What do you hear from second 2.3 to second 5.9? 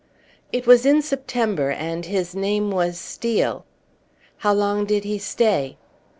name was Steel." "How long did he stay?"